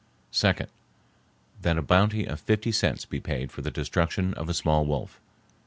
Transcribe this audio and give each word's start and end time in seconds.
2d.—That 0.33 1.77
a 1.77 1.81
bounty 1.83 2.25
of 2.25 2.39
fifty 2.39 2.71
cents 2.71 3.05
be 3.05 3.19
paid 3.19 3.51
for 3.51 3.61
the 3.61 3.69
destruction 3.69 4.33
of 4.33 4.49
a 4.49 4.53
small 4.55 4.83
wolf, 4.83 5.19
$3. 5.53 5.59